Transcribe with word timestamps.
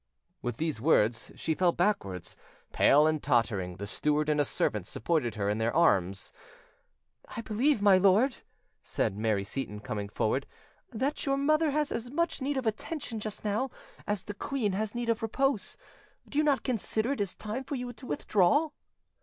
With 0.41 0.57
these 0.57 0.81
words, 0.81 1.31
she 1.35 1.53
fell 1.53 1.73
backwards, 1.73 2.35
pale 2.71 3.05
and 3.05 3.21
tottering; 3.21 3.75
the 3.75 3.85
steward 3.85 4.29
and 4.29 4.41
a 4.41 4.45
servant 4.45 4.87
supported 4.87 5.37
er 5.37 5.47
in 5.47 5.59
their 5.59 5.75
arms. 5.75 6.33
"I 7.37 7.41
believe, 7.41 7.83
my 7.83 7.99
lord," 7.99 8.39
said 8.81 9.15
Mary 9.15 9.43
Seyton, 9.43 9.79
coming 9.81 10.09
forward, 10.09 10.47
"that 10.91 11.27
your 11.27 11.37
mother 11.37 11.69
has 11.69 11.91
as 11.91 12.09
much 12.09 12.41
need 12.41 12.57
of 12.57 12.65
attention 12.65 13.19
just 13.19 13.45
now 13.45 13.69
as 14.07 14.23
the 14.23 14.33
queen 14.33 14.71
has 14.71 14.95
need 14.95 15.07
of 15.09 15.21
repose: 15.21 15.77
do 16.27 16.39
you 16.39 16.43
not 16.43 16.63
consider 16.63 17.11
it 17.11 17.21
is 17.21 17.35
time 17.35 17.63
for 17.63 17.75
you 17.75 17.93
to 17.93 18.05
withdraw?" 18.07 18.69